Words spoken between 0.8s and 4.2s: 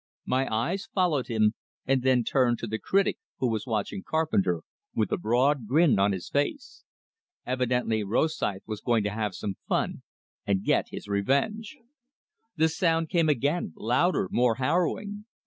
followed him, and then turned to the critic, who was watching